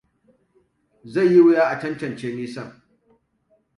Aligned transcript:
Zai 1.13 1.27
yi 1.31 1.39
wuya 1.45 1.63
a 1.73 1.75
tantance 1.81 2.27
nisan. 2.35 2.69